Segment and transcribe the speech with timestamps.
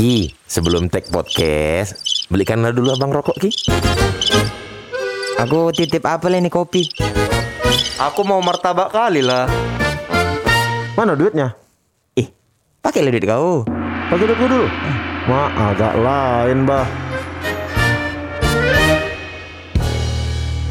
[0.00, 3.52] Ki, sebelum tag podcast, belikanlah dulu abang rokok Ki.
[5.36, 6.88] Aku titip apa ini kopi?
[8.00, 9.44] Aku mau martabak kali lah.
[10.96, 11.52] Mana duitnya?
[12.16, 12.32] Ih,
[12.80, 13.68] pakai duit kau.
[14.08, 14.72] Pakai duit dulu.
[15.28, 16.88] Ma, agak lain, bah.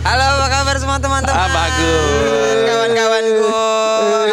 [0.09, 1.37] Halo, apa kabar semua teman-teman?
[1.37, 2.57] Ah, bagus.
[2.65, 3.45] Kawan-kawanku,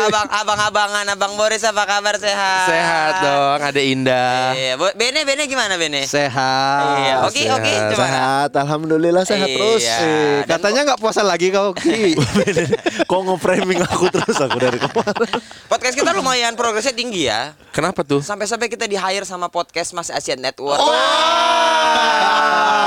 [0.07, 2.66] abang abang-abangan, abang Boris apa kabar sehat?
[2.66, 4.55] Sehat dong, ada Indah.
[4.55, 6.06] Iya, Bene Bene gimana Bene?
[6.06, 6.82] Sehat.
[6.96, 7.98] Iya, oke oke coba.
[8.01, 9.56] Sehat, alhamdulillah sehat Iya.
[9.56, 9.82] terus.
[9.82, 12.15] Eh, katanya nggak puasa lagi kau, Ki.
[13.10, 15.38] Kok nge-framing aku terus aku dari kemarin?
[15.66, 17.54] Podcast kita lumayan progresnya tinggi ya.
[17.70, 18.18] Kenapa tuh?
[18.18, 20.80] Sampai-sampai kita di hire sama podcast Mas Asian Network.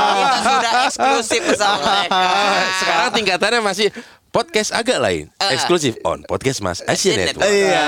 [0.09, 2.19] Kita sudah eksklusif bersama mereka.
[2.75, 3.87] Sekarang tingkatannya masih
[4.29, 5.33] podcast agak lain.
[5.41, 5.53] Ah.
[5.53, 7.49] Eksklusif on podcast Mas Asian Network.
[7.49, 7.85] Iya.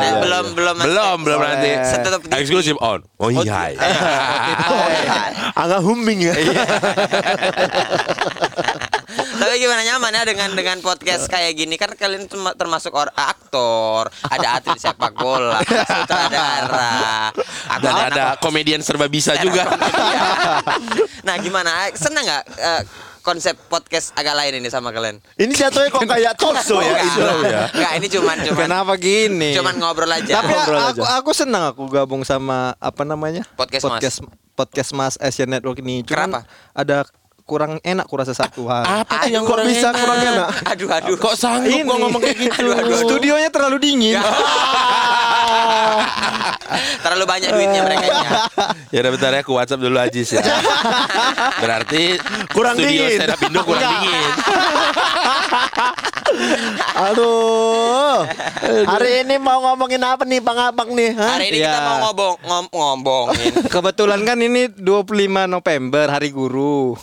[0.00, 1.70] Nah, belum belum Belum, belum nanti.
[1.86, 2.20] Setutup.
[2.30, 3.02] Eksklusif on.
[3.18, 3.74] Oh iya.
[4.70, 5.18] Oh, iya.
[5.54, 6.34] Agak humming ya.
[9.40, 14.06] Tapi gimana nyaman ya dengan dengan podcast kayak gini kan kalian terma- termasuk or, aktor,
[14.28, 17.32] ada atlet sepak bola, sutradara,
[17.66, 19.66] anak ada komedian serba bisa juga.
[21.26, 21.90] Nah, gimana?
[21.96, 22.82] Senang nggak eh,
[23.20, 25.20] konsep podcast agak lain ini sama kalian?
[25.34, 26.98] Ini jatuhnya kok kayak talk show ya.
[26.98, 27.62] Itu ya.
[27.70, 29.50] enggak, ini cuman cuman Kenapa gini?
[29.52, 30.40] cuman ngobrol aja.
[30.40, 31.16] Tapi Ngobrol aku aja.
[31.16, 33.44] aku senang aku gabung sama apa namanya?
[33.54, 33.92] Podcast Mas.
[33.92, 34.16] podcast
[34.52, 36.02] podcast Mas Asian Network ini.
[36.02, 36.40] Cuman Kenapa?
[36.72, 37.04] ada
[37.42, 38.86] kurang enak kurasa satu hal.
[39.02, 39.98] Apa tuh yang Kok kurang bisa enak?
[39.98, 40.48] kurang enak?
[40.70, 41.16] Aduh, aduh.
[41.18, 42.54] Kok sanggup gua ngomong kayak gitu?
[42.54, 43.00] Aduh, aduh, aduh.
[43.04, 44.14] Studionya terlalu dingin.
[47.00, 48.28] Terlalu banyak duitnya mereka ya.
[48.92, 50.42] Ya udah bentar ya, aku WhatsApp dulu Ajis ya.
[51.62, 52.18] Berarti
[52.50, 53.16] Kurang studio dingin.
[53.16, 54.30] stand up Indo kurang dingin.
[57.00, 58.26] Aduh.
[58.84, 61.14] Hari ini mau ngomongin apa nih Bang Abang nih?
[61.14, 61.38] Hah?
[61.38, 61.86] Hari ini kita Iya.
[61.86, 63.52] mau ngobong ngom, ngombongin.
[63.66, 65.06] Kebetulan kan ini 25
[65.46, 66.98] November Hari Guru.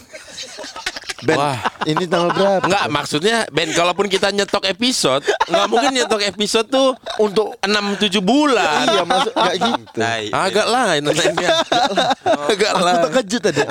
[1.25, 1.57] Ben, Wah.
[1.89, 2.61] ini tanggal berapa?
[2.69, 8.21] Enggak, maksudnya Ben kalaupun kita nyetok episode, nggak mungkin nyetok episode tuh untuk 6 7
[8.21, 8.85] bulan.
[8.85, 9.97] Iya, maksud kayak gitu.
[9.97, 10.23] Tai.
[10.29, 11.49] Agak lain namanya.
[12.45, 13.01] Agak Aku lain.
[13.09, 13.61] terkejut tadi.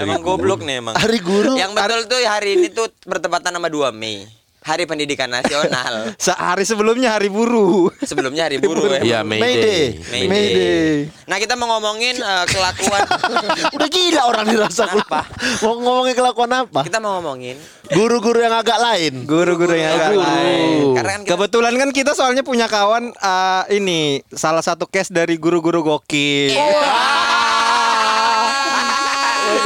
[0.00, 0.96] Emang goblok nih emang.
[0.96, 1.52] Hari guru.
[1.60, 4.39] Yang betul tuh hari ini tuh bertepatan sama 2 Mei.
[4.60, 6.12] Hari Pendidikan Nasional.
[6.20, 7.88] Sehari sebelumnya Hari Buruh.
[8.00, 9.00] Sebelumnya hari buruh ya.
[9.00, 9.40] Iya, Mayday.
[9.40, 9.84] Mayday.
[10.04, 10.28] Mayday.
[10.28, 10.92] Mayday.
[11.24, 13.00] Nah kita mau ngomongin eh, kelakuan
[13.76, 15.24] Udah gila orang dirasa apa?
[15.60, 16.80] Mau ngomongin kelakuan apa?
[16.82, 17.56] Kita mau ngomongin
[17.88, 19.24] Guru-guru yang agak lain.
[19.24, 20.22] Guru-guru yang agak Guru.
[20.22, 20.80] lain.
[20.92, 25.36] Karena kan kita- Kebetulan kan kita soalnya punya kawan eh, ini salah satu case dari
[25.36, 26.52] guru-guru gokil.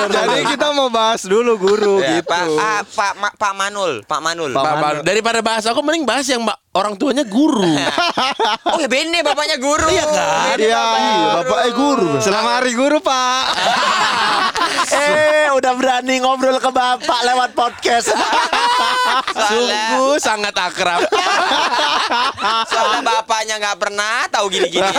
[0.05, 2.29] Jadi kita mau bahas dulu guru Ya, gitu.
[2.29, 4.51] Pak ah, Pak Ma- Pak Manul, Pak Manul.
[4.53, 7.63] Pak Pak, daripada bahas aku mending bahas yang mbak orang tuanya guru.
[8.65, 9.87] Oh ya Bene bapaknya guru.
[9.87, 10.57] Iya kan?
[10.59, 12.11] Iya, Iya, bapak eh guru.
[12.19, 13.45] Selamat hari guru, Pak.
[14.99, 18.11] eh, udah berani ngobrol ke bapak lewat podcast.
[19.49, 21.07] Sungguh sangat akrab.
[22.67, 24.91] Soalnya bapaknya nggak pernah tahu gini-gini.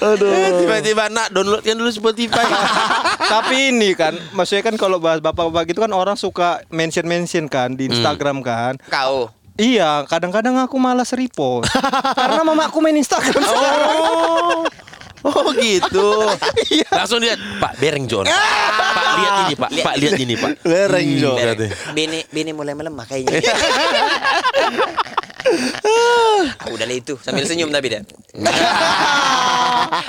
[0.00, 0.64] Aduh.
[0.64, 2.44] Tiba-tiba nak downloadkan dulu Spotify.
[3.32, 7.92] Tapi ini kan, maksudnya kan kalau bahas bapak-bapak gitu kan orang suka mention-mention kan di
[7.92, 8.80] Instagram kan.
[8.88, 9.28] Kau.
[9.60, 11.68] Iya, kadang-kadang aku malas repost.
[12.18, 13.88] Karena mamaku main Instagram sekarang.
[14.00, 14.64] Oh.
[15.20, 16.32] Oh gitu.
[16.88, 18.24] Langsung lihat Pak Bereng John.
[18.80, 19.70] Pak lihat ini Pak.
[19.84, 20.50] Pak lihat ini Pak.
[20.64, 21.36] Lereng Jo.
[21.36, 21.66] Berarti.
[21.92, 23.52] Bene Bene mulai melemah kayaknya.
[26.60, 28.00] Ah, udah lah itu sambil senyum tapi dah.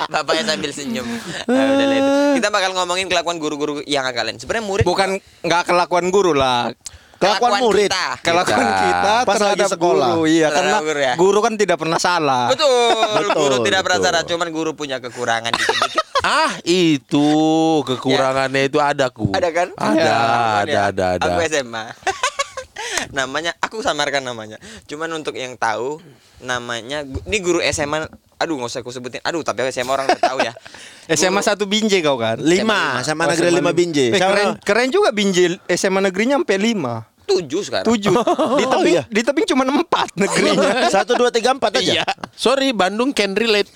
[0.07, 1.03] Bapaknya sambil senyum.
[1.45, 2.11] Ah, udah lah itu.
[2.39, 4.37] Kita bakal ngomongin kelakuan guru-guru yang agak lain.
[4.37, 5.09] Sebenarnya murid Bukan
[5.41, 6.71] nggak kelakuan guru lah.
[7.17, 7.85] Kelakuan murid.
[7.87, 8.05] kita.
[8.21, 8.81] Kelakuan Kita.
[8.81, 10.09] kita Pas lagi terhadap sekolah.
[10.15, 10.23] guru.
[10.25, 11.13] Iya, karena guru ya.
[11.15, 12.45] guru kan tidak pernah salah.
[12.47, 15.99] Betul, Betul, guru tidak pernah salah, cuman guru punya kekurangan dikit-dikit.
[16.21, 17.27] Ah itu
[17.83, 19.29] kekurangannya itu ada ku.
[19.31, 19.67] Ada kan?
[19.75, 20.17] Ada, Ya,
[20.55, 20.81] ada, ya.
[20.87, 21.25] ada, ada.
[21.27, 21.85] Aku SMA.
[23.09, 24.61] Namanya aku samarkan namanya.
[24.85, 25.97] Cuman untuk yang tahu
[26.39, 28.05] namanya ini guru SMA
[28.41, 29.21] aduh nggak usah aku sebutin.
[29.21, 30.53] Aduh, tapi SMA orang udah tahu ya.
[31.17, 32.41] SMA satu Binjai kau kan?
[32.41, 34.05] Lima sama Oh, negeri SMA lima binje.
[34.09, 37.05] Eh, keren, keren juga Binjai SMA negerinya sampai lima.
[37.31, 37.87] Tujuh sekarang.
[37.87, 38.11] Tujuh.
[38.59, 39.03] Di tebing, iya.
[39.07, 40.85] di tebing cuma empat negerinya.
[40.93, 42.03] Satu dua tiga empat aja.
[42.03, 42.05] Iya.
[42.35, 43.71] Sorry Bandung can relate.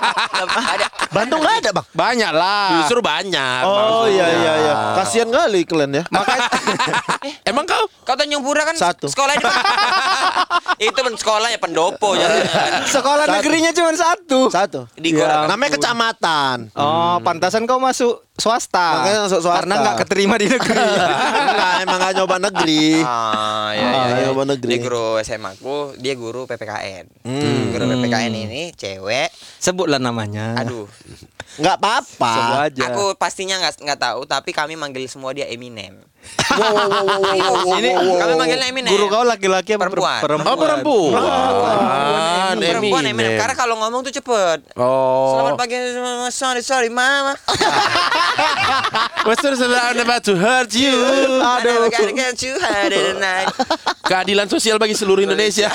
[0.74, 1.86] ada Bandung nggak ada bang.
[1.90, 2.68] Banyak lah.
[2.82, 3.62] Justru banyak.
[3.64, 4.74] Oh iya iya iya.
[4.98, 6.04] Kasihan kali kalian ya.
[6.08, 6.48] Makanya
[7.44, 7.84] Emang kau?
[8.04, 9.08] Kau Tanjung Pura kan Satu.
[9.08, 9.44] sekolah di
[10.82, 12.28] Itu pen sekolah ya pendopo ya.
[12.86, 13.34] sekolah Satu.
[13.40, 14.40] negerinya cuma satu.
[14.50, 14.80] Satu.
[14.94, 15.14] Di.
[15.14, 16.74] Gora- Namanya kecamatan.
[16.74, 19.00] Oh, pantasan kau masuk swasta.
[19.00, 19.58] Makanya masuk swasta.
[19.62, 20.74] Karena nggak keterima di negeri.
[20.74, 22.84] Enggak, emang gak nyoba negeri.
[23.00, 24.24] Ah, ya, Ah, ya, ya.
[24.26, 24.70] nyoba negeri.
[24.70, 27.04] Dia guru SMA aku, dia guru PPKN.
[27.22, 27.70] Hmm.
[27.70, 29.30] Guru PPKN ini cewek.
[29.56, 30.58] Sebutlah namanya.
[30.58, 30.90] Aduh,
[31.54, 32.34] Enggak apa-apa.
[32.70, 36.02] Aku pastinya nggak nggak tahu, tapi kami manggil semua dia Eminem.
[36.24, 38.90] Wow, wow, wow, wow, wow, wow, Ini wow, wow, kami manggilnya Eminem.
[38.96, 40.20] Guru kau laki-laki apa Perempuan.
[40.24, 40.50] perempuan?
[40.50, 41.20] Oh perempuan.
[42.58, 43.12] perempuan Eminem.
[43.12, 43.38] Eminem.
[43.38, 44.58] Karena kalau ngomong tuh cepet.
[44.74, 45.36] Oh.
[45.36, 45.76] Selamat pagi,
[46.32, 47.36] sorry sorry mama.
[49.28, 50.96] Western I'm about to hurt you.
[51.60, 51.92] Aduh.
[51.92, 53.48] Gotta get you high tonight.
[54.10, 55.68] Keadilan sosial bagi seluruh Indonesia.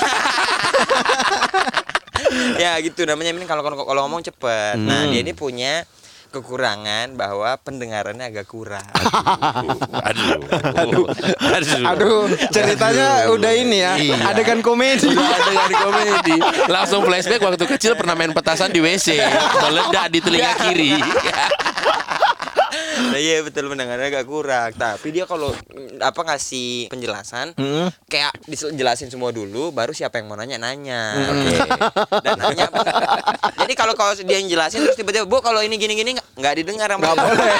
[2.62, 4.76] ya gitu namanya Eminem kalau kalau ngomong cepet.
[4.78, 5.84] Nah dia ini punya
[6.30, 8.86] kekurangan bahwa pendengarannya agak kurang.
[8.94, 10.38] Aduh.
[10.80, 11.04] Aduh.
[11.42, 11.84] Aduh.
[11.90, 12.22] Aduh,
[12.54, 13.92] ceritanya udah ini ya.
[13.98, 14.16] Iya.
[14.30, 15.10] Adegan komedi.
[15.10, 16.36] Ada dari komedi.
[16.70, 19.18] Langsung flashback waktu kecil pernah main petasan di WC.
[19.58, 20.94] Meledak di telinga kiri.
[23.00, 24.70] Nah, iya betul pendengarannya agak kurang.
[24.74, 27.90] Tapi dia kalau mm, apa ngasih penjelasan Hmm.
[28.06, 31.02] kayak dijelasin semua dulu baru siapa yang mau nanya nanya.
[31.14, 31.30] Hmm.
[31.34, 31.56] Oke.
[32.22, 32.66] Dan nanya
[33.58, 36.88] Jadi kalau kalau dia yang jelasin terus tiba-tiba Bu kalau ini gini gini nggak didengar
[36.88, 37.58] sama Nggak boleh.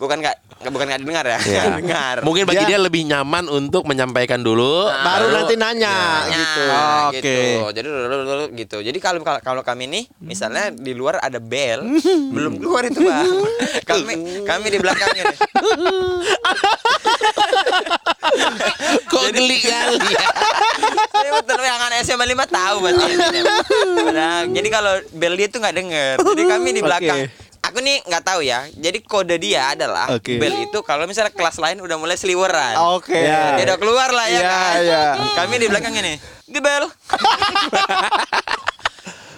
[0.00, 1.38] Bukan nggak bukan nggak didengar ya.
[1.40, 1.62] Ya.
[1.80, 2.16] Dengar.
[2.20, 4.84] Mungkin bagi Dia- dia lebih nyaman untuk menyampaikan dulu.
[4.86, 5.88] Baru nanti nanya
[6.22, 6.62] Ya, gitu.
[7.08, 7.16] Oke.
[7.16, 7.32] gitu.
[7.72, 7.88] Jadi
[8.58, 8.76] gitu.
[8.82, 11.80] Jadi kalau kalau- kalau kami nih misalnya di luar ada bel,
[12.36, 13.24] belum keluar itu, Bang.
[13.88, 14.12] kami
[14.44, 15.38] kami di belakangnya nih.
[19.02, 20.24] Kok geli kali ya?
[21.14, 23.04] Ini betul yang anak SMA 5 tahu berarti.
[23.06, 23.40] ini.
[24.10, 26.14] Nah, jadi kalau bel dia tuh nggak denger.
[26.20, 27.18] Jadi kami di belakang.
[27.70, 28.66] Aku nih nggak tahu ya.
[28.74, 30.42] Jadi kode dia adalah Oke.
[30.42, 32.74] bel itu kalau misalnya kelas lain udah mulai seliweran.
[32.98, 33.14] Oke.
[33.14, 33.54] Ya.
[33.54, 34.74] Dia udah keluar lah ya Iya, kan.
[34.82, 35.02] iya.
[35.38, 36.18] Kami di belakang ini.
[36.44, 36.84] Di bel.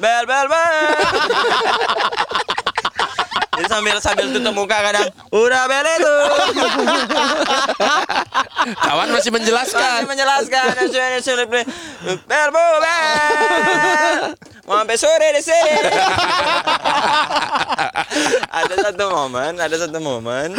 [0.02, 0.73] bel bel bel.
[3.52, 6.17] Jadi sambil sambil tutup muka kadang udah bel itu.
[8.81, 10.08] Kawan masih Masih menjelaskan.
[10.08, 10.73] menjelaskan
[12.25, 14.32] bel bu bel.
[14.62, 15.75] Mau sampai sore di sini.
[18.62, 20.55] ada satu momen, ada satu momen.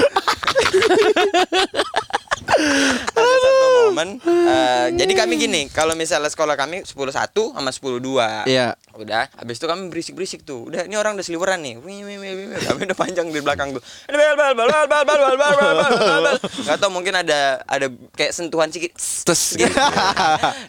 [4.06, 4.20] Momen.
[4.22, 8.46] eh, jadi kami gini, kalau misalnya sekolah kami 10 1 sama 10 2.
[8.46, 8.76] Iya.
[8.94, 10.70] Udah, habis itu kami berisik-berisik tuh.
[10.70, 11.82] Udah, ini orang udah seliweran nih.
[11.82, 12.60] Wih, wih, wih, wih.
[12.62, 13.82] Kami udah panjang di belakang tuh.
[14.06, 16.38] Ada bel bel bel bel bel bel bel bel bel.
[16.62, 18.94] Gak tau mungkin ada ada kayak sentuhan sedikit.
[19.00, 19.74] Tes Gitu.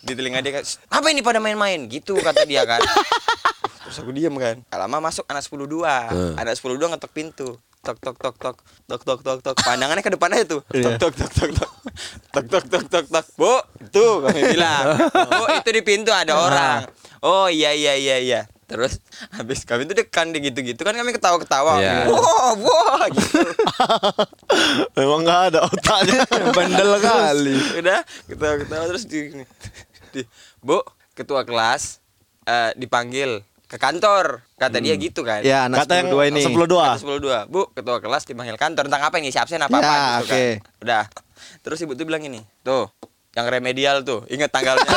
[0.01, 1.85] di telinga dia kan, apa ini pada main-main?
[1.85, 2.81] Gitu kata dia kan.
[3.85, 4.57] Terus aku diam kan.
[4.63, 6.41] Gak lama masuk anak 10 2.
[6.41, 7.49] Anak 10 2 ngetok pintu.
[7.85, 8.57] Tok tok tok tok
[8.89, 9.57] tok tok tok tok.
[9.61, 10.65] Pandangannya ke depan aja tuh.
[10.65, 11.71] Tok tok tok tok tok.
[12.33, 13.27] Tok tok tok tok tok.
[13.37, 13.53] Bu,
[13.85, 14.85] itu kami bilang.
[15.13, 16.89] Bu, itu di pintu ada orang.
[17.21, 18.41] Oh iya iya iya iya.
[18.65, 18.97] Terus
[19.37, 21.77] habis kami tuh dekan di gitu-gitu kan kami ketawa-ketawa.
[21.77, 22.09] Iya.
[22.09, 23.45] Wah, wah gitu.
[24.97, 26.25] Memang nggak ada otaknya.
[26.57, 27.57] Bandel kali.
[27.85, 29.45] Udah ketawa-ketawa terus di,
[30.17, 30.25] di
[30.65, 30.81] Bu,
[31.13, 32.01] ketua kelas
[32.49, 34.47] eh, dipanggil ke kantor.
[34.55, 35.43] Kata dia gitu kan.
[35.43, 36.47] Ya, anak Kata yang 12 ini.
[36.47, 36.95] 10 dua.
[36.95, 39.35] Kata 10 Bu, ketua kelas dipanggil kantor tentang apa ini?
[39.35, 40.23] Si absen apa apa Ya, gitu kan.
[40.23, 40.47] oke.
[40.87, 41.03] Udah.
[41.67, 42.87] Terus ibu tuh bilang ini, tuh,
[43.35, 44.87] yang remedial tuh, ingat tanggalnya.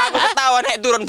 [0.00, 1.02] aku ketawa naik turun.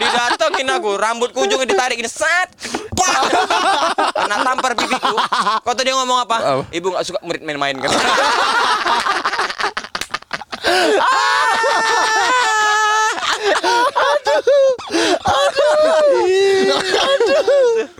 [0.00, 2.48] Didatengin aku, rambut ujungnya ditarik ini set.
[3.02, 3.22] Pak!
[4.22, 5.16] Kena tampar pipiku.
[5.66, 6.36] Kau tuh dia ngomong apa?
[6.38, 6.62] Apa?
[6.70, 7.90] Ibu nggak suka murid main-main kan.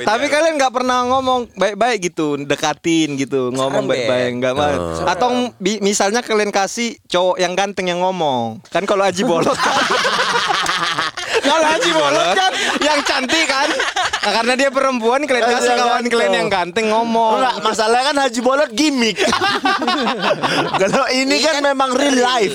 [0.02, 4.72] Tapi kalian nggak pernah ngomong baik-baik gitu, dekatin gitu, ngomong baik-baik nggak mau.
[4.72, 5.06] Oh.
[5.06, 8.60] Atau bi- misalnya kalian kasih cowok yang ganteng yang ngomong.
[8.68, 9.56] Kan kalau Haji Bolot
[11.42, 13.68] Kalau Haji Bolot kan yang cantik kan.
[14.22, 16.12] Nah, karena dia perempuan kalian kasih kawan ganteng.
[16.14, 17.42] kalian yang ganteng ngomong.
[17.42, 19.18] Enggak, masalahnya kan Haji Bolot gimmick.
[20.82, 22.54] Kalau ini kan memang real life.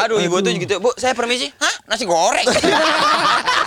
[0.00, 0.80] Aduh, ibu tuh gitu.
[0.80, 1.52] Bu, saya permisi.
[1.60, 1.74] Hah?
[1.92, 2.46] Nasi goreng.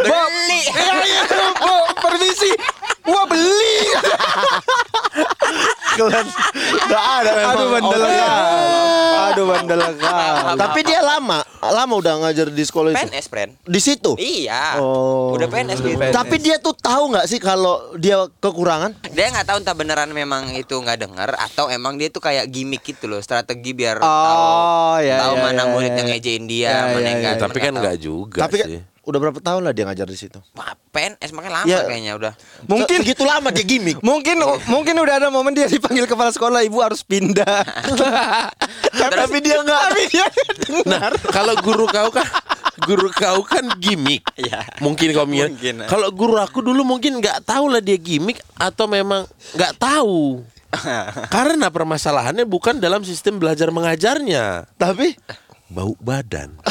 [0.00, 0.60] Beli.
[0.66, 1.22] Iya, iya,
[1.96, 2.50] permisi.
[3.00, 3.76] Gua beli.
[5.90, 6.26] Kalian
[6.80, 7.50] enggak ada memang.
[7.50, 8.26] Aduh bandel otaknya.
[8.26, 8.68] kali.
[9.26, 9.80] Aduh bandel.
[10.56, 12.98] Tapi dia lama, lama udah ngajar di sekolah itu.
[13.00, 13.50] PNS, friend.
[13.60, 14.12] Di situ.
[14.16, 14.78] Iya.
[14.78, 15.34] Oh.
[15.34, 15.98] Udah PNS gitu.
[15.98, 18.94] Tapi dia tuh tahu nggak sih kalau dia kekurangan?
[19.10, 22.82] Dia nggak tahu entah beneran memang itu nggak denger atau emang dia tuh kayak gimmick
[22.82, 24.06] gitu loh, strategi biar Oh,
[24.96, 25.96] tahu ya, tahu ya, mana ya, murid ya.
[25.96, 27.22] yang ngejein dia, Ya, mana ya, yang ya.
[27.26, 27.36] nggak.
[27.40, 27.80] Tapi kan tahu.
[27.82, 28.80] enggak juga Tapi kan sih.
[29.10, 30.38] Udah berapa tahun lah dia ngajar di situ?
[30.54, 31.82] Wah, PNS makanya lama Ya.
[31.84, 32.32] kayaknya udah.
[32.70, 33.98] Mungkin segitu lama dia gimmick.
[34.06, 34.38] Mungkin
[34.70, 37.66] mungkin udah ada momen dia dipanggil kepala sekolah, ibu harus pindah.
[39.20, 39.80] Tapi dia enggak.
[39.90, 40.26] Tapi dia
[40.86, 42.26] Nah, kalau guru kau kan
[42.86, 44.22] guru kau kan gimmick.
[44.38, 44.64] Iya.
[44.80, 45.52] Mungkin kau mikir.
[45.52, 45.86] Eh.
[45.90, 50.40] Kalau guru aku dulu mungkin nggak tahu lah dia gimmick atau memang nggak tahu.
[51.34, 55.18] Karena permasalahannya bukan dalam sistem belajar mengajarnya, Tapi
[55.70, 56.50] bau badan.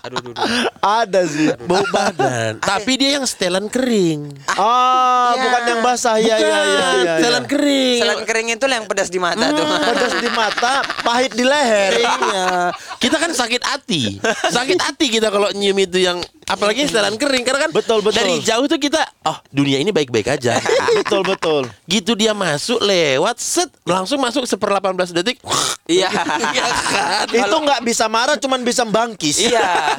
[0.00, 0.64] Aduh, aduh, aduh.
[0.80, 1.52] ada sih.
[1.68, 2.56] Bau badan.
[2.62, 4.32] Tapi dia yang setelan kering.
[4.48, 5.42] Ah, Ya.
[5.44, 6.16] bukan yang basah.
[6.16, 7.14] Iya, iya, iya, iya.
[7.20, 8.00] Setelan kering.
[8.00, 9.60] Selain kering itu lah yang pedas di mata tuh.
[9.66, 10.72] Pedas di mata,
[11.04, 12.00] pahit di leher.
[12.00, 12.72] Iya.
[12.96, 14.16] Kita kan sakit hati.
[14.48, 16.16] Sakit hati kita kalau nyium itu yang
[16.50, 18.18] apalagi setelan kering karena kan Betul, betul.
[18.18, 20.58] dari jauh tuh kita oh dunia ini baik-baik aja.
[20.98, 21.62] betul, betul.
[21.86, 25.38] gitu dia masuk lewat set langsung masuk seper 18 detik.
[25.90, 26.06] Iya.
[26.06, 27.26] Iya kan?
[27.34, 29.42] Itu nggak bisa marah, cuman bisa bangkis.
[29.42, 29.98] Iya.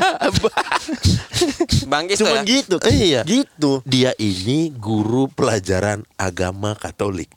[1.92, 2.80] Bangkis Cuman gitu.
[2.88, 3.28] Iya.
[3.28, 3.84] Gitu.
[3.84, 7.28] Dia ini guru pelajaran agama Katolik.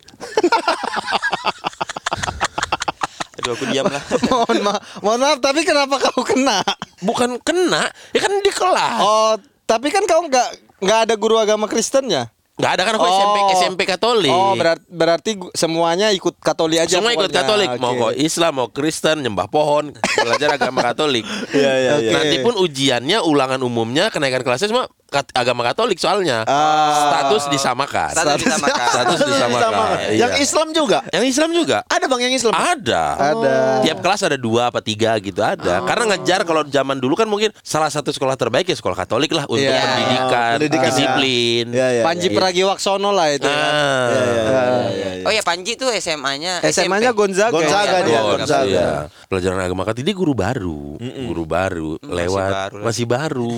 [3.44, 4.00] Aduh aku diam lah.
[4.32, 6.64] mohon maaf, mohon maaf, tapi kenapa kau kena?
[7.04, 9.00] Bukan kena, ya kan di kelas.
[9.04, 9.36] Oh,
[9.68, 12.32] tapi kan kau nggak nggak ada guru agama Kristennya?
[12.56, 13.12] Nggak ada kan aku Oh.
[13.12, 14.32] SMP SMP Katolik.
[14.32, 17.02] Oh, berarti, berarti semuanya ikut Katolik aja.
[17.02, 17.28] Semua ikut.
[17.28, 18.00] Katolik, mau Oke.
[18.00, 21.26] kau Islam, mau Kristen, nyembah pohon, belajar agama Katolik.
[21.52, 22.12] Iya, iya, iya.
[22.16, 24.88] Nanti pun ujiannya, ulangan umumnya, kenaikan kelasnya semua
[25.33, 26.42] agama Katolik soalnya.
[26.44, 27.11] Ah.
[27.11, 28.11] Status disamakan.
[28.11, 28.87] Status disamakan.
[28.90, 29.62] Status disamakan.
[29.64, 29.85] Sama.
[30.06, 30.18] Iya.
[30.21, 30.99] Yang Islam juga.
[31.09, 32.52] Yang Islam juga Ada bang yang Islam.
[32.52, 33.02] ada.
[33.14, 33.56] Ada.
[33.83, 35.85] Tiap kelas ada dua apa tiga gitu ada.
[35.85, 39.44] Karena ngejar kalau zaman dulu kan mungkin salah satu sekolah terbaik ya sekolah Katolik lah
[39.44, 39.80] untuk Iya.
[39.80, 41.64] pendidikan, Pendidikan, disiplin.
[41.71, 42.02] Iya, iya.
[42.02, 42.37] Panji iya.
[42.37, 43.47] Pragiwaksono lah itu.
[43.47, 43.54] ya.
[43.54, 44.42] Nah, Iya, iya,
[44.90, 45.25] iya, iya.
[45.25, 47.52] Oh ya Panji tuh SMA-nya SMA-nya Gonzaga.
[47.52, 48.64] Gonzaga dia, oh, Gonzaga.
[48.64, 48.88] Iya.
[49.26, 52.85] Pelajaran agama Katolik dia guru baru, guru baru lewat baru lah.
[52.85, 53.52] masih baru.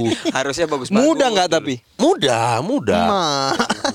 [0.36, 1.74] Harusnya bagus Muda nggak tapi?
[2.00, 3.00] muda, muda.
[3.06, 3.24] Ma.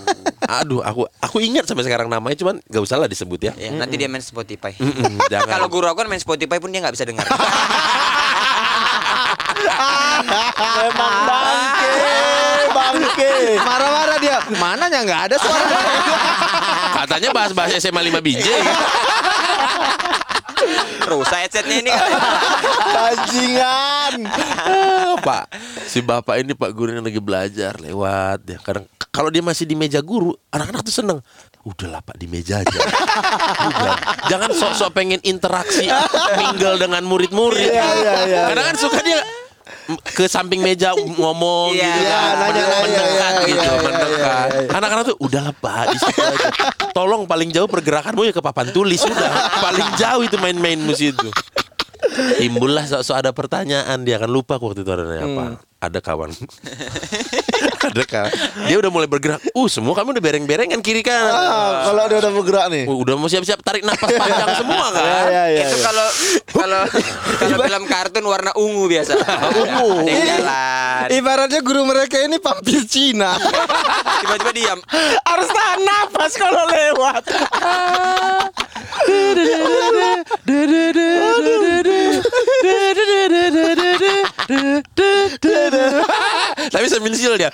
[0.61, 3.53] Aduh, aku aku ingat sampai sekarang namanya cuman gak usah lah disebut ya.
[3.57, 4.77] Ya, nanti dia main Spotify.
[5.33, 5.49] Jangan.
[5.49, 7.25] Kalau guru aku kan main Spotify pun dia nggak bisa dengar.
[10.55, 11.93] Memang bangke,
[12.71, 13.33] bangke.
[13.57, 14.37] Marah-marah dia.
[14.61, 15.65] Mananya nggak ada suara.
[17.03, 18.53] Katanya bahas-bahas SMA 5 biji.
[21.05, 22.11] Rusak headsetnya ini kan.
[22.95, 24.13] Bajingan.
[24.65, 25.43] Ah, Pak,
[25.85, 28.57] si bapak ini Pak guru yang lagi belajar lewat ya.
[28.59, 31.19] Kadang kalau dia masih di meja guru, anak-anak tuh seneng.
[31.63, 32.77] Udahlah Pak di meja aja.
[32.77, 33.95] Udah.
[34.27, 35.87] Jangan sok-sok pengen interaksi
[36.35, 37.71] mingle dengan murid-murid.
[37.71, 39.23] Iya, iya, iya, Kadang kan suka dia
[40.07, 42.33] ke samping meja ngomong Iya, gitu iya, kan.
[42.35, 44.47] nanya, Men- nanya, mendekat iya, gitu, iya, iya, mendekat.
[44.49, 44.69] iya, iya.
[44.73, 46.47] Anak-anak tuh udahlah Pak di situ aja.
[46.91, 49.31] Tolong paling jauh pergerakanmu ya ke papan tulis udah.
[49.61, 51.29] Paling jauh itu main-mainmu situ.
[52.37, 55.45] Timbullah sok-sok ada pertanyaan dia akan lupa waktu itu ada apa.
[55.81, 56.33] Ada kawan.
[57.91, 58.31] Ada kawan.
[58.65, 59.39] Dia udah mulai bergerak.
[59.53, 61.31] Uh, semua kamu udah bereng-berengan kiri kanan.
[61.31, 62.83] Ah, kalau dia udah bergerak nih.
[62.89, 65.03] Uh, udah mau siap-siap tarik napas panjang semua kan.
[65.05, 65.65] Ya, ya, ya.
[65.69, 65.83] Itu ya.
[65.85, 66.07] kalau
[66.49, 66.81] kalau
[67.41, 69.13] kalau film kartun warna ungu biasa.
[69.61, 70.09] Ungu.
[70.09, 71.05] Yang jalan.
[71.13, 73.37] Ibaratnya guru mereka ini vampir Cina.
[74.23, 74.79] Tiba-tiba diam.
[75.23, 77.23] Harus tahan napas kalau lewat.
[86.95, 87.51] Tapi sambil siul dia.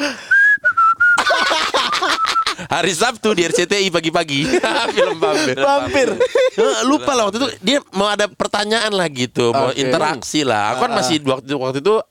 [2.82, 4.42] Hari Sabtu di RCTI pagi-pagi
[4.98, 5.54] film vampir.
[5.54, 6.18] Vampir.
[6.58, 9.78] Eh, Lupa lah waktu itu dia mau ada pertanyaan lah gitu, mau Oke.
[9.78, 10.74] interaksi lah.
[10.74, 12.02] Aku kan masih waktu waktu itu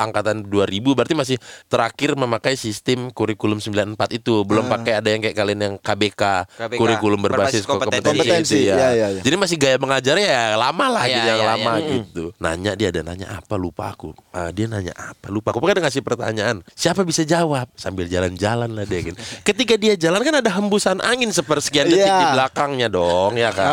[0.00, 1.36] angkatan 2000 berarti masih
[1.68, 4.48] terakhir memakai sistem kurikulum 94 itu.
[4.48, 6.22] Belum pakai ada yang kayak kalian yang KBK,
[6.56, 8.08] KBK, kurikulum berbasis berbasis kompetensi.
[8.08, 8.76] kompetensi, Kompetensi, ya.
[8.80, 9.22] iya, iya, iya.
[9.28, 11.88] Jadi masih gaya mengajarnya ya lama lah Iya, gitu yang iya, lama iya.
[12.00, 12.24] gitu.
[12.40, 14.16] Nanya dia ada nanya apa lupa aku.
[14.32, 15.60] Ah, dia nanya apa lupa aku.
[15.60, 16.64] Pokoknya ngasih pertanyaan.
[16.72, 19.20] Siapa bisa jawab sambil jalan-jalan lah dia gitu.
[19.52, 22.20] Ketika dia jalan kan ada hembusan angin sepersekian detik Iya.
[22.20, 23.68] di belakangnya dong ya kan.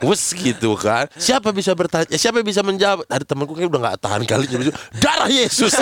[0.00, 1.10] Wes gitu kan.
[1.12, 2.08] Siapa bisa bertanya?
[2.08, 3.04] Siapa bisa menjawab?
[3.06, 5.74] Ada temanku kayak udah nggak tahan kali nyuruh darah Yesus.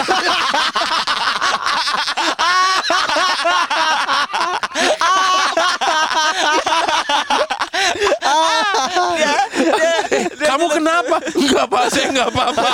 [10.41, 11.17] Kamu kenapa?
[11.33, 12.69] Enggak apa, saya enggak apa-apa.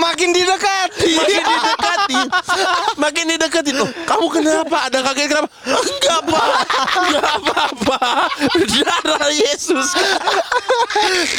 [0.00, 1.12] Makin didekati.
[1.14, 2.26] Makin didekatin,
[3.02, 3.76] makin didekatin.
[3.80, 4.76] Oh, kamu kenapa?
[4.90, 5.48] Ada kaget kenapa?
[5.64, 6.42] Enggak apa,
[7.04, 7.98] enggak apa-apa.
[9.04, 9.88] Darah Yesus.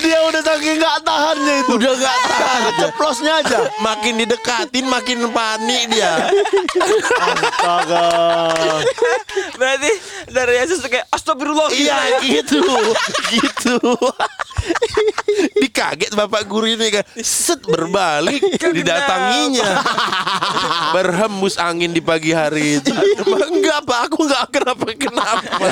[0.03, 1.71] Dia udah saking nggak tahannya itu.
[1.77, 2.61] Udah nggak tahan.
[2.79, 3.59] Ceplosnya aja.
[3.79, 6.29] Makin didekatin, makin panik dia.
[7.19, 8.07] Astaga.
[9.55, 9.91] Berarti
[10.29, 11.69] dari Yesus kayak astagfirullah.
[11.71, 12.61] Iya gitu,
[13.31, 13.77] gitu.
[15.61, 18.41] Dikaget bapak guru ini kan, set berbalik
[18.73, 19.77] didatanginya,
[21.05, 22.89] berhembus angin di pagi hari itu.
[23.53, 25.65] Enggak pak, aku enggak kenapa kenapa.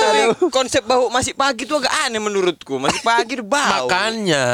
[0.00, 2.80] Tapi konsep bau masih pagi tuh agak aneh menurutku.
[2.80, 3.84] Masih pagi udah bau.
[3.84, 4.46] Makanya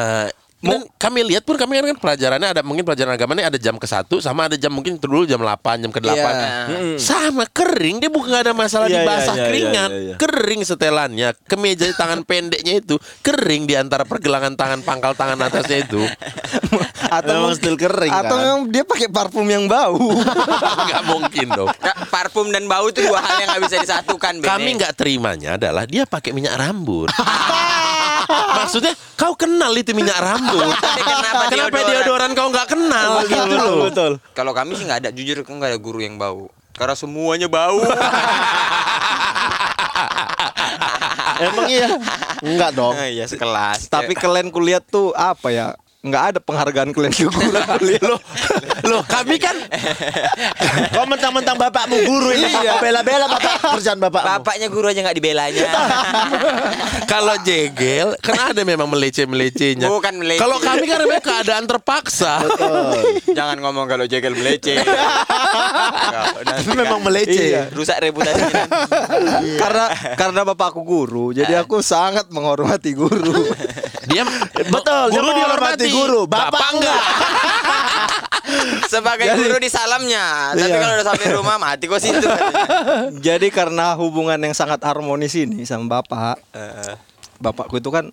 [0.63, 3.75] dan kami lihat pun kami kan, kan pelajarannya ada mungkin pelajaran agama ini ada jam
[3.75, 6.97] ke satu sama ada jam mungkin dulu jam 8 jam ke 8 Iya.
[6.97, 10.15] sama kering dia bukan ada masalah Iya, di iya, basah iya, keringan iya, iya.
[10.17, 15.99] kering setelannya kemeja tangan pendeknya itu kering di antara pergelangan tangan pangkal tangan atasnya itu
[17.19, 18.45] atau Memang still kering, atau kan?
[18.47, 19.99] memang dia pakai parfum yang bau
[20.87, 24.39] nggak mungkin dong Nggak, parfum dan bau itu dua hal yang nggak bisa disatukan.
[24.39, 24.47] Bene.
[24.47, 27.11] kami nggak terimanya adalah dia pakai minyak rambut
[28.33, 31.91] maksudnya kau kenal itu minyak rambut Tapi kenapa kenapa deodoran?
[32.03, 34.13] deodoran kau nggak kenal gitu loh Betul.
[34.33, 36.49] Kalau kami sih nggak ada, jujur nggak ada guru yang bau.
[36.73, 37.79] Karena semuanya bau.
[41.39, 41.89] Emang iya?
[42.43, 42.95] Enggak dong.
[43.13, 43.91] Iya sekelas.
[43.91, 45.67] tapi kalian kulihat tuh apa ya
[46.03, 47.55] nggak ada penghargaan kalian ke guru
[48.11, 48.21] loh
[48.91, 49.55] loh kami kan
[50.95, 52.49] Kau mentang-mentang bapakmu guru ini.
[52.49, 52.77] Iya.
[52.77, 54.29] Kau bela-bela bapak kerjaan bapakmu.
[54.29, 55.69] bapaknya guru aja nggak dibelanya.
[57.13, 59.89] Kalau jegel kan ada memang melece-melecenya.
[59.89, 60.41] Bukan melece.
[60.41, 62.41] Kalau kami kan memang keadaan terpaksa.
[63.29, 64.81] Jangan ngomong kalau jegel melece.
[64.81, 67.45] Nggak, nanti Itu memang kan melece.
[67.53, 67.63] Iya.
[67.73, 68.65] Rusak reputasinya.
[69.61, 73.45] karena karena bapakku guru jadi aku sangat menghormati guru
[74.09, 74.27] Dia
[74.67, 77.03] Betul, guru dia menghormati guru, bapak enggak.
[78.91, 80.53] Sebagai guru di salamnya.
[80.53, 80.77] Tapi Iya.
[80.77, 82.27] kalau udah sampai rumah mati kok situ.
[83.27, 86.95] jadi karena hubungan yang sangat harmonis ini sama bapak Eh,
[87.39, 88.11] bapakku itu kan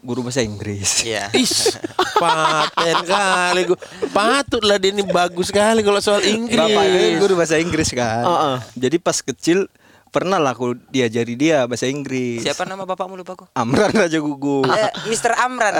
[0.00, 1.32] guru bahasa Inggris Iya.
[1.32, 1.74] Is,
[2.22, 3.78] paten kali gua.
[4.08, 6.56] Patutlah dia ini bagus sekali kalau soal Inggris.
[6.56, 8.22] Bapaknya guru bahasa Inggris kan.
[8.22, 8.56] Heeh.
[8.78, 9.66] Jadi pas kecil
[10.08, 12.40] pernah lah aku diajari dia bahasa Inggris.
[12.40, 13.50] Siapa nama bapakmu lupa kok?
[13.52, 14.62] Amran Raja Gugu.
[14.64, 15.34] Eh, Mr.
[15.36, 15.74] Amran.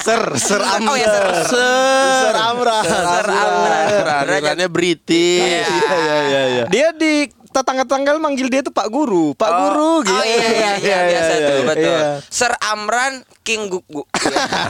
[0.00, 0.88] Ser, Ser Amran.
[0.88, 1.26] Oh ya, Ser.
[1.52, 2.84] Ser Amran.
[2.84, 3.86] Ser Amran.
[4.24, 5.68] Peradilannya British.
[5.68, 6.64] Iya iya iya iya.
[6.68, 10.14] Dia di tetangga-tetangga manggil dia tuh Pak Guru, Pak Guru gitu.
[10.14, 11.66] Oh iya iya iya biasa iya, tuh iya.
[11.66, 11.98] betul.
[11.98, 12.10] Iya.
[12.30, 14.02] Sir Amran King Gugu.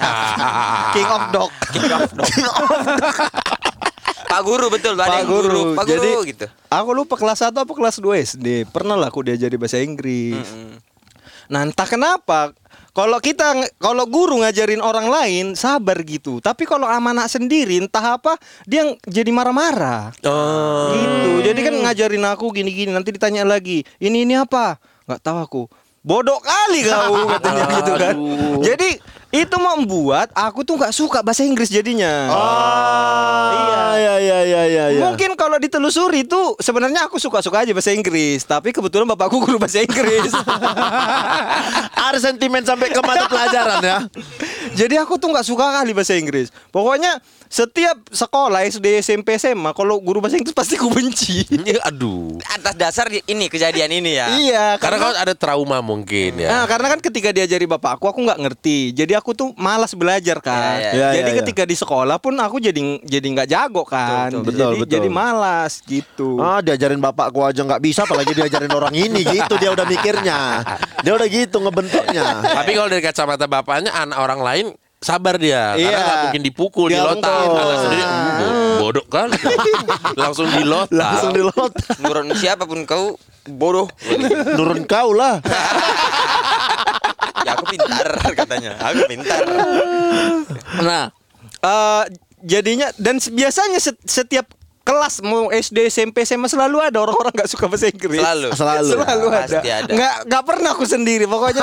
[0.96, 1.52] King of Dog.
[4.30, 5.62] Pak Guru betul, Pak yang guru, Guru.
[5.74, 6.46] Pak Jadi Guru gitu.
[6.70, 8.46] aku lupa kelas 1 apa kelas 2 SD.
[8.70, 10.46] Pernah lah aku diajari bahasa Inggris.
[11.50, 12.54] Nah, entah kenapa
[12.90, 16.42] kalau kita kalau guru ngajarin orang lain sabar gitu.
[16.42, 18.34] Tapi kalau sama anak sendiri entah apa
[18.66, 20.10] dia jadi marah-marah.
[20.26, 20.90] Oh.
[20.94, 21.30] Gitu.
[21.46, 25.62] Jadi kan ngajarin aku gini-gini nanti ditanya lagi, "Ini ini apa?" nggak tahu aku.
[26.00, 28.14] Bodoh kali kau katanya gitu kan.
[28.64, 28.90] Jadi
[29.30, 32.26] itu membuat aku tuh nggak suka bahasa Inggris jadinya.
[32.32, 34.84] Oh, iya iya iya iya iya.
[34.96, 35.00] iya.
[35.06, 39.80] Mungkin kalau ditelusuri itu sebenarnya aku suka-suka aja bahasa Inggris, tapi kebetulan bapakku guru bahasa
[39.80, 40.36] Inggris.
[42.12, 43.98] ada sentimen sampai ke mata pelajaran ya.
[44.80, 46.48] Jadi aku tuh nggak suka kali bahasa Inggris.
[46.72, 47.20] Pokoknya
[47.52, 51.44] setiap sekolah SD, SMP, SMA kalau guru bahasa Inggris pasti ku benci.
[51.52, 52.40] Iya, Aduh.
[52.48, 54.26] Atas dasar ini kejadian ini ya.
[54.40, 56.48] iya, Karena karena kau ada trauma mungkin ya.
[56.48, 58.96] Nah, karena kan ketika diajari bapakku aku nggak ngerti.
[58.96, 60.80] Jadi aku tuh malas belajar kan.
[60.80, 61.08] Iya, iya.
[61.20, 64.32] jadi Iya, iya, ketika di sekolah pun aku jadi jadi nggak jago kan.
[64.32, 64.94] Betul, betul, jadi betul.
[64.96, 66.40] jadi malas gitu.
[66.40, 70.64] Ah diajarin bapakku aja nggak bisa apalagi diajarin orang ini gitu dia udah mikirnya.
[71.04, 72.46] Dia udah gitu ngebentuknya.
[72.46, 74.66] Tapi kalau dari kacamata bapaknya anak orang lain
[75.00, 75.98] sabar dia karena Iya.
[75.98, 77.56] nggak mungkin dipukul Dia dilotak betul.
[77.58, 79.28] anak sendiri "Hmm, bo- bodoh kan
[80.20, 81.72] langsung dilotak Langsung dilot.
[81.98, 83.88] Menurut siapa pun kau bodoh.
[84.52, 85.40] Nurun kau lah.
[87.40, 88.70] ya aku pintar katanya.
[88.78, 89.40] Aku pintar.
[90.78, 91.04] Nah,
[91.58, 92.02] eh
[92.42, 94.48] jadinya dan biasanya set- setiap
[94.90, 98.18] kelas mau SD, SMP, SMA selalu ada orang-orang nggak suka bahasa Inggris.
[98.18, 98.48] Selalu.
[98.58, 98.90] Selalu.
[98.98, 99.38] Selalu ada.
[99.46, 99.92] Pasti ada.
[99.94, 101.24] Nggak nggak pernah aku sendiri.
[101.30, 101.62] Pokoknya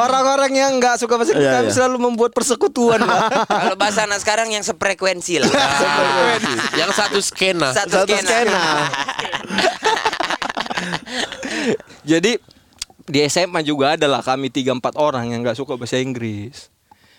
[0.00, 1.76] orang-orang yang nggak suka bahasa Inggris Iya, kami iya.
[1.76, 2.96] selalu membuat persekutuan.
[3.68, 5.52] Kalau bahasa anak sekarang yang sefrekuensi lah.
[5.52, 6.40] Ah,
[6.80, 8.24] yang satu skena Satu, Satu skena.
[8.24, 8.64] skena.
[12.08, 12.40] Jadi
[13.04, 16.72] di SMA juga ada lah kami tiga empat orang yang nggak suka bahasa Inggris.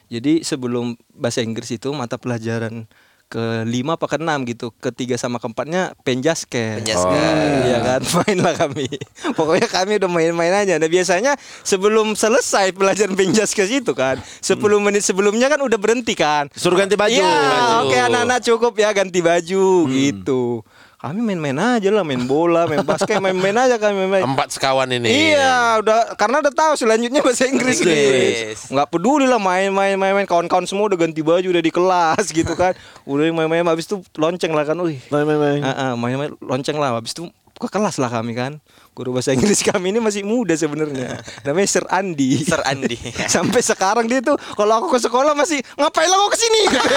[0.10, 2.89] Jadi sebelum bahasa Inggris itu mata pelajaran
[3.32, 6.84] kelima apa keenam gitu, ketiga sama keempatnya penjasket.
[6.84, 7.15] Penjasket.
[7.15, 8.91] Oh, Iya kan, main lah kami.
[9.39, 10.76] Pokoknya kami udah main-main aja.
[10.76, 16.52] Nah biasanya sebelum selesai pelajaran penjasket itu kan, 10 menit sebelumnya kan udah berhenti kan.
[16.52, 17.15] Suruh ganti baju.
[17.24, 17.88] Baju.
[17.88, 20.67] oke anak-anak cukup ya ganti baju gitu.
[21.02, 24.22] Kami main-main aja lah, main bola, main basket, main-main aja kami main.
[24.22, 28.70] empat sekawan ini Iya, udah karena udah tahu selanjutnya bahasa Inggris Inggris.
[28.70, 32.78] Nggak peduli lah main-main main-main kawan-kawan semua udah ganti baju udah di kelas gitu kan.
[33.10, 34.78] Udah main-main habis itu lonceng lah kan.
[34.78, 35.02] Wih.
[35.10, 35.62] Main main main.
[35.66, 37.26] Ah, ah, main-main lonceng lah habis itu
[37.58, 38.62] ke kelas lah kami kan.
[38.94, 41.18] Guru bahasa Inggris kami ini masih muda sebenarnya.
[41.42, 42.46] Namanya Sir Andi.
[42.46, 43.02] Sir Andi.
[43.42, 46.90] Sampai sekarang dia tuh kalau aku ke sekolah masih ngapain lah kau ke sini gitu.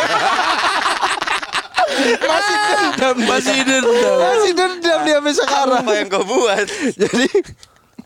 [2.25, 4.17] Masih dendam Masih dendam.
[4.19, 6.67] masih dendam dia sampai sekarang Apa yang kau buat?
[7.03, 7.27] jadi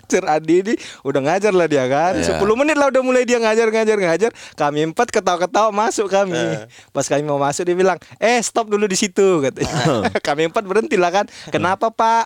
[0.08, 2.16] Sir Adi ini udah ngajar lah dia kan.
[2.16, 2.40] Iya.
[2.40, 4.30] 10 menit lah udah mulai dia ngajar ngajar ngajar.
[4.56, 6.64] Kami empat ketawa-ketawa masuk kami.
[6.96, 10.08] Pas kami mau masuk dia bilang, "Eh, stop dulu di situ," katanya.
[10.26, 11.28] kami empat berhenti lah kan.
[11.52, 12.24] Kenapa, Pak?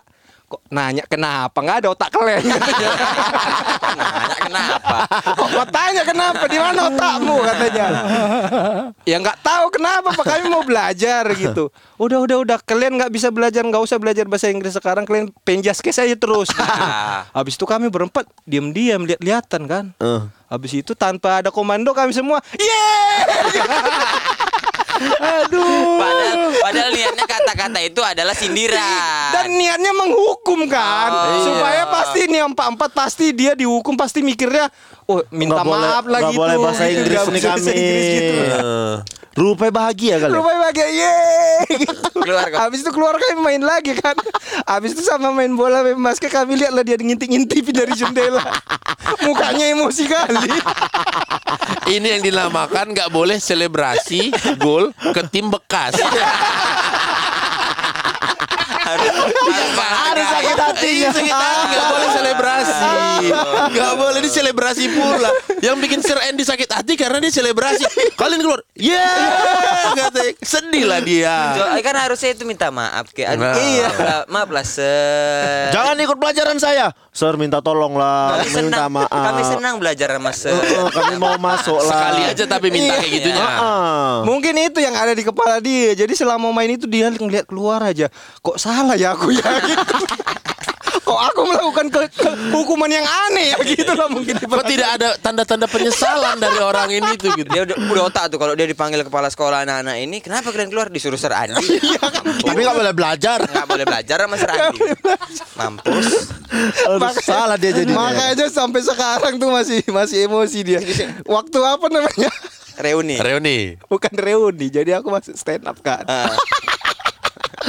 [0.52, 1.56] Kok nanya kenapa?
[1.64, 2.44] Nggak ada otak kalian.
[3.92, 4.96] Nanya kenapa?
[5.32, 6.44] Kok tanya kenapa?
[6.44, 7.86] Di mana otakmu katanya?
[9.08, 11.72] ya nggak tahu kenapa Pak kami mau belajar gitu.
[11.96, 15.80] Udah udah udah kalian nggak bisa belajar nggak usah belajar bahasa Inggris sekarang kalian penjas
[15.80, 16.52] kes aja terus.
[16.52, 16.60] Gitu.
[17.40, 19.84] Habis itu kami berempat diam-diam lihat-lihatan kan.
[20.04, 20.22] Eh.
[20.52, 23.24] Habis itu tanpa ada komando kami semua, yeah!
[25.12, 25.98] Aduh.
[25.98, 29.30] Padahal, padahal niatnya kata-kata itu adalah sindiran.
[29.32, 31.90] Dan niatnya menghukum kan, Oh, supaya iya.
[31.90, 34.68] pasti nih empat empat pasti dia dihukum pasti mikirnya,
[35.04, 36.40] oh minta Nggak boleh- maaf lah nggak gitu.
[36.40, 37.70] boleh bahasa Inggris Nggak nih kami.
[37.70, 38.34] Inggris gitu.
[39.32, 40.32] Rupanya bahagia kali.
[40.36, 42.08] Rupanya bahagia yeay gitu.
[42.20, 42.58] Keluar kok.
[42.60, 44.14] Habis itu keluar kami main lagi kan
[44.68, 48.44] Habis itu sama main bola main basket kami lihat lah dia ngintip-ngintip dari jendela
[49.24, 50.52] Mukanya emosi kali
[51.88, 55.98] Ini yang dinamakan nggak boleh selebrasi gol ke tim bekas.
[59.00, 59.12] harus
[59.72, 60.56] Harus sakit.
[60.82, 61.66] Iya, sakit hati.
[61.72, 62.92] Nggak boleh selebrasi.
[63.72, 65.30] Nggak boleh diselebrasi pula.
[65.62, 67.84] Yang bikin Sir Andy sakit hati karena dia selebrasi.
[68.18, 70.32] Kalian keluar, yeah, katanya.
[70.42, 71.56] Sedih lah dia.
[71.56, 73.58] So, kan harusnya itu minta maaf kayak Nah.
[73.58, 73.88] iya
[74.30, 75.72] maaf lah Sir.
[75.74, 76.94] Jangan ikut pelajaran saya.
[77.12, 79.10] Sir minta tolong lah, kami minta senang, maaf.
[79.10, 80.54] kami senang belajar sama Sir.
[80.54, 81.90] Eh, eh, kami mau masuk lah.
[81.90, 83.44] Sekali aja tapi minta kayak gitunya.
[83.44, 84.12] Heeh.
[84.22, 88.08] Mungkin itu yang ada di kepala dia Jadi selama main itu dia ngeliat keluar aja
[88.40, 89.96] Kok salah ya aku ya gitu.
[91.02, 95.08] Kok aku melakukan ke, ke- hukuman yang aneh ya gitu lah mungkin Kok tidak ada
[95.18, 97.48] tanda-tanda penyesalan dari orang ini tuh gitu.
[97.48, 100.88] Dia udah, udah otak tuh kalau dia dipanggil kepala sekolah anak-anak ini, kenapa kalian keluar
[100.88, 101.58] disuruh Sir Andi?
[102.46, 103.42] Tapi nggak boleh belajar.
[103.42, 104.78] nggak boleh belajar sama Sir Andi.
[105.52, 106.06] Mampus.
[106.86, 107.90] Aduh, salah dia jadi.
[107.90, 110.78] Makanya sampai sekarang tuh masih masih emosi dia
[111.24, 112.30] Waktu apa namanya
[112.78, 113.16] Reuni.
[113.20, 113.58] Reuni.
[113.84, 116.32] Bukan reuni Jadi aku masuk stand up kan Ah.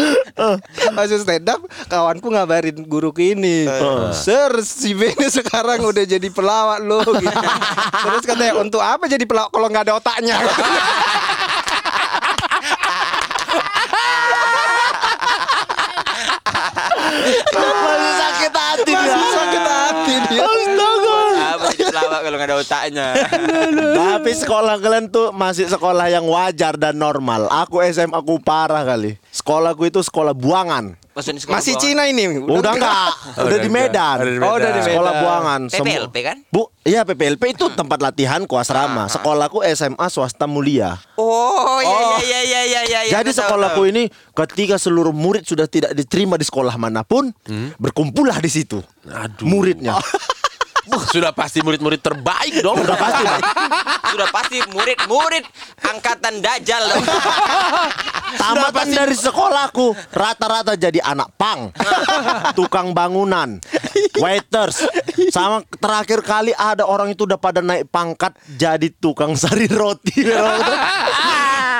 [0.98, 3.68] Masuk stand up Kawanku ngabarin guruku ini
[4.14, 7.48] Sir si B ini sekarang udah jadi pelawak loh gitu.
[8.04, 10.38] Terus katanya Untuk apa jadi pelawak kalau nggak ada otaknya
[17.54, 19.14] Masih sakit hati dia.
[19.16, 20.44] Masih sakit hati dia
[21.94, 23.08] pelawak kalau nggak ada otaknya?
[24.02, 27.48] Tapi sekolah kalian tuh masih sekolah yang wajar dan normal.
[27.50, 29.18] Aku SMA aku parah kali.
[29.44, 30.96] Sekolahku itu sekolah buangan.
[31.12, 31.84] Maksudnya sekolah Masih bawah.
[31.84, 33.84] Cina ini Udah enggak, Oh, udah udah di enggak.
[33.92, 34.18] Medan.
[34.18, 34.88] Udah di Oh, udah di Medan.
[34.88, 35.24] Sekolah Medan.
[35.28, 35.62] buangan.
[35.68, 36.38] Semu- PPLP kan?
[36.48, 39.12] Bu, iya PPLP itu tempat latihanku asrama.
[39.12, 40.96] Sekolahku SMA swasta mulia.
[41.20, 43.00] Oh, iya iya iya iya iya iya.
[43.04, 47.36] iya, Jadi sekolahku ini ketika seluruh murid sudah tidak diterima di sekolah mana pun,
[47.76, 48.80] berkumpullah di situ.
[49.04, 49.44] Aduh.
[49.44, 50.00] Muridnya.
[51.12, 52.84] Sudah pasti murid-murid terbaik dong.
[52.84, 53.24] Udah pasti.
[53.24, 53.44] Bang.
[54.14, 55.44] sudah pasti murid-murid
[55.82, 57.06] angkatan dajal dong.
[58.34, 61.70] Tamatan dari sekolahku rata-rata jadi anak pang,
[62.58, 63.62] tukang bangunan,
[64.18, 64.90] waiters,
[65.30, 70.26] sama terakhir kali ada orang itu udah pada naik pangkat jadi tukang sari roti.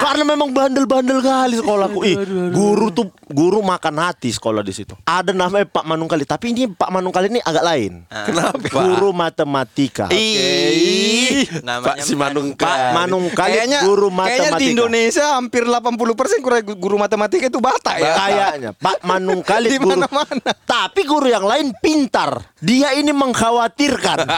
[0.04, 2.00] Karena memang bandel-bandel kali sekolahku.
[2.04, 2.16] Ih,
[2.52, 4.94] guru tuh guru makan hati sekolah di situ.
[5.02, 8.04] Ada namanya Pak Manungkali, tapi ini Pak Manungkali ini agak lain.
[8.12, 8.60] Kenapa?
[8.68, 10.12] Guru matematika.
[10.12, 12.68] Ih, Namanya Pak si Manungkal.
[12.68, 14.60] Pak Manungkali Kayaknya guru Kayaknya matematika.
[14.60, 18.12] di Indonesia hampir 80% kurang guru matematika itu Batak ya.
[18.14, 19.96] Kayaknya Pak Manungkali Di guru.
[19.96, 20.52] mana-mana.
[20.68, 22.44] Tapi guru yang lain pintar.
[22.60, 24.20] Dia ini mengkhawatirkan.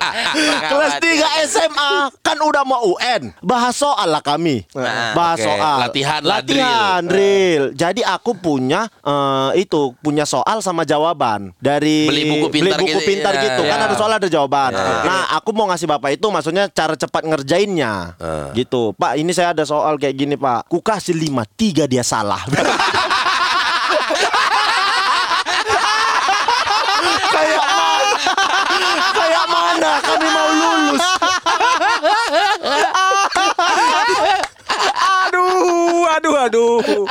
[0.70, 1.92] Kelas 3 SMA
[2.24, 3.32] kan udah mau UN.
[3.44, 4.64] Bahas soal lah kami.
[4.72, 5.46] Nah, Bahas oke.
[5.46, 5.78] soal.
[5.86, 7.76] Latihan Latihan, drill.
[7.76, 13.00] Jadi aku punya eh, itu punya soal sama jawaban dari Beli buku pintar beli buku
[13.00, 13.62] gitu, pintar ya, gitu.
[13.68, 13.84] Kan ya.
[13.86, 14.72] ada soal ada jawaban.
[14.74, 18.14] Nah, aku mau ngasih Bapak itu maksudnya cara cepat ngerjainnya.
[18.16, 18.50] Ah.
[18.54, 18.94] Gitu.
[18.94, 20.70] Pak, ini saya ada soal kayak gini, Pak.
[20.70, 22.42] Ku kasih 5, 3 dia salah.
[27.30, 28.10] kayak mana?
[29.14, 31.04] kayak mana kami mau lulus?
[36.10, 37.04] Aduh, aduh, aduh.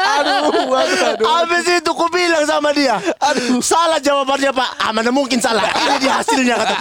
[0.00, 1.26] Aduh, aduh, aduh.
[1.28, 4.70] Habis itu ku bilang sama dia, aduh salah jawabannya pak.
[4.80, 5.62] Ah mana mungkin salah.
[5.64, 6.76] Ini dia hasilnya kata.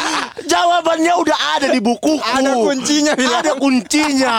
[0.47, 2.23] Jawabannya udah ada di bukuku.
[2.23, 3.41] Ada kuncinya, bilang.
[3.43, 4.35] Ada kuncinya.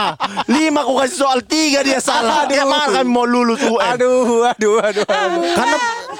[0.48, 2.48] Lima ku kasih soal tiga dia salah.
[2.48, 2.72] Dia Aduh.
[2.72, 3.94] mana kami mau lulus UN?
[3.94, 5.42] Aduh, aduh, aduh, aduh.
[5.54, 5.76] Karena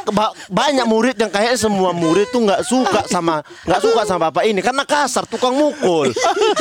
[0.07, 4.45] ba- banyak murid yang kayak semua murid tuh nggak suka sama nggak suka sama bapak
[4.45, 6.09] ini karena kasar tukang mukul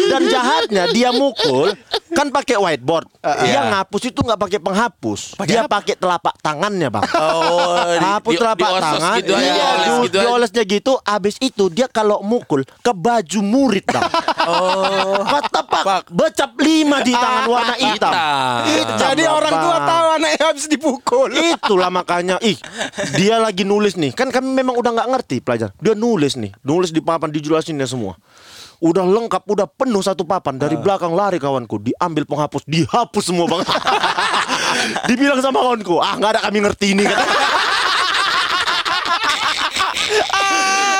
[0.06, 1.71] dan jahatnya dia mukul
[2.10, 3.08] kan pakai whiteboard.
[3.21, 3.62] dia Iya.
[3.71, 5.21] ngapus itu nggak pakai penghapus.
[5.36, 7.04] Pakai dia pakai telapak tangannya, Bang.
[7.12, 10.23] Oh, di- Hapus di- telapak diosos tangan, gitu aja, iya, dioles di- gitu aja.
[10.25, 10.91] diolesnya gitu.
[10.99, 14.04] Abis itu dia kalau mukul ke baju murid, bang.
[14.47, 18.12] oh, tepak, becap lima di tangan warna hitam.
[18.12, 18.62] Hitam.
[18.65, 21.30] Hitam, Jadi orang tua tahu anaknya habis dipukul.
[21.32, 22.58] Itulah makanya, ih,
[23.13, 24.12] dia lagi nulis nih.
[24.13, 25.73] Kan kami memang udah nggak ngerti pelajar.
[25.80, 28.19] Dia nulis nih, nulis di papan dijelasinnya semua.
[28.80, 30.56] Udah lengkap, udah penuh satu papan.
[30.56, 33.63] Dari belakang lari kawanku, diambil penghapus, dihapus semua bang.
[35.12, 37.04] Dibilang sama kawanku, ah nggak ada kami ngerti ini.
[37.04, 37.23] Kata.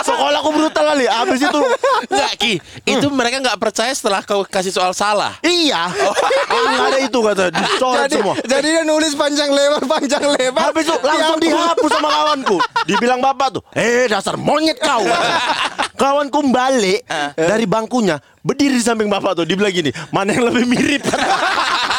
[0.04, 1.08] Sekolahku brutal kali.
[1.08, 1.62] Abis itu,
[2.10, 5.40] Enggak Ki, itu mereka nggak percaya setelah kau kasih soal salah.
[5.44, 5.88] iya,
[6.52, 7.44] nggak ada itu kata.
[7.54, 8.36] Dicoret Jadi, semua.
[8.44, 10.62] jadi dia nulis panjang lebar panjang lebar.
[10.72, 12.58] Habis itu langsung dihapus sama kawanku.
[12.84, 15.04] Dibilang bapak tuh, eh dasar monyet kau.
[16.00, 17.04] Kawanku balik
[17.36, 21.04] dari bangkunya, berdiri di samping bapak tuh, dibilang gini, mana yang lebih mirip?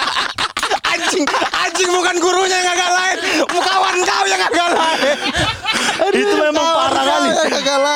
[0.96, 5.16] anjing, anjing bukan gurunya yang agak lain, kawan kau yang agak lain.
[6.08, 7.28] Itu memang parah kali,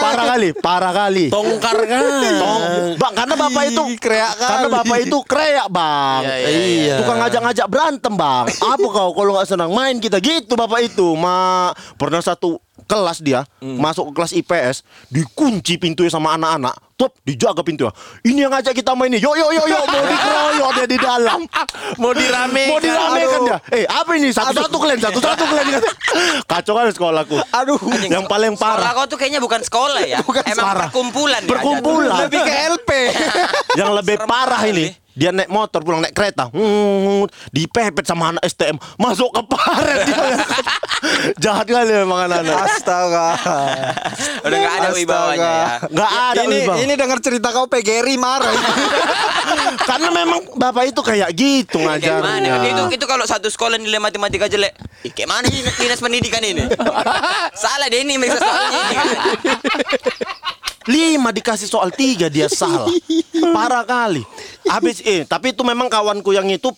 [0.03, 1.25] parah kali, parah kali.
[1.33, 2.05] Tongkar kan.
[2.37, 2.63] Tong,
[3.01, 4.77] bang, karena bapak itu kreak karena kali.
[4.77, 6.23] bapak itu kreak bang.
[6.23, 6.95] Iya, iya, iya.
[7.01, 8.45] Tukang ngajak-ngajak berantem bang.
[8.77, 11.17] Apa kau kalau nggak senang main kita gitu bapak itu.
[11.17, 14.77] Ma pernah satu kelas dia masuk ke kelas IPS
[15.09, 16.77] dikunci pintunya sama anak-anak.
[16.95, 17.91] Top dijaga pintunya.
[18.23, 19.19] Ini yang ngajak kita main ini.
[19.19, 21.41] Yo yo yo yo mau dikeroyok dia di dalam.
[21.99, 22.71] Mau diramekan.
[22.71, 23.47] Mau diramekan Aduh.
[23.51, 23.59] dia.
[23.75, 25.83] Eh apa ini satu-satu kalian satu-satu kalian.
[26.47, 27.37] Kacau kan sekolahku.
[27.51, 27.79] Aduh.
[28.07, 28.93] Yang paling Sekolah parah.
[28.95, 30.23] kau tuh kayaknya bukan sekolah ya.
[30.23, 30.87] Emang parah.
[30.87, 31.43] perkumpulan.
[31.43, 32.19] Perkumpulan.
[32.27, 32.91] Lebih ke LP.
[33.75, 38.43] yang lebih Serem parah ini dia naik motor pulang naik kereta hmm, dipepet sama anak
[38.47, 40.23] STM masuk ke paret dia
[41.45, 43.29] jahat kali memang anak-anak Astaga.
[44.45, 45.67] Udah nggak ada wibawanya ya.
[45.93, 46.77] nggak ada ini wibawa.
[46.81, 48.55] ini dengar cerita kau PGRI marah.
[49.91, 52.41] karena memang bapak itu kayak gitu Kayak mana?
[52.41, 54.73] ngajarnya Itu itu kalau satu sekolah nilai matematika jelek.
[55.13, 56.65] Kayak mana dinas pendidikan ini?
[57.63, 58.85] Salah deh ini mereka soalnya.
[60.87, 62.89] Lima dikasih soal tiga dia salah
[63.51, 64.21] parah kali
[64.65, 66.69] habis eh tapi itu memang kawanku yang itu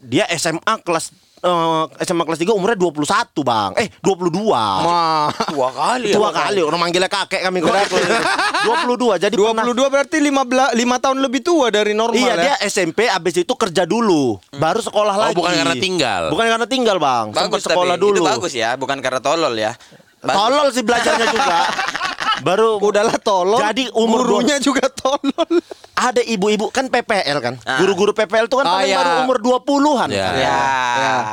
[0.00, 3.06] dia SMA kelas eh, SMA kelas 3 umurnya 21
[3.40, 5.30] bang eh 22 Mah.
[5.48, 6.10] Dua kali.
[6.10, 11.18] tua kali orang manggilnya kakek kami kok 22 jadi pernah 22 berarti 15 5 tahun
[11.20, 12.42] lebih tua dari normal Iya ya.
[12.42, 16.22] dia SMP abis itu kerja dulu baru sekolah Oh, lagi bukan karena tinggal.
[16.28, 19.54] bukan karena tinggal bang Bagus Sempat sekolah tapi dulu itu bagus ya, bukan karena tolol
[19.54, 19.72] ya.
[20.18, 20.34] Bagus.
[20.34, 21.56] tolol sih belajarnya juga
[22.40, 23.58] baru Udahlah tolong.
[23.58, 25.60] Jadi umur gurunya juga tolol.
[25.96, 27.78] ada ibu-ibu kan PPL kan Ah.
[27.78, 28.96] guru-guru PPL itu kan Ah, paling iya.
[28.98, 30.26] baru umur 20-an Ya.
[30.34, 30.56] Ya.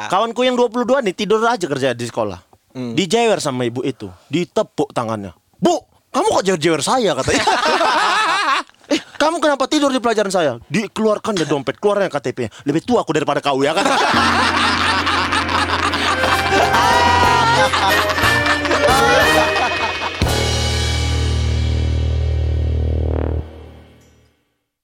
[0.08, 2.38] kawanku yang 22 nih tidur aja kerja di sekolah
[2.72, 2.94] Hmm.
[2.94, 5.78] dijewer sama ibu itu ditepuk tangannya bu
[6.10, 7.44] kamu kok jewer-jewer saya katanya
[8.86, 10.60] Eh, kamu kenapa tidur di pelajaran saya?
[10.68, 12.48] Dikeluarkan deh dompet, keluarnya KTP-nya.
[12.64, 13.84] Lebih tua aku daripada kau ya kan?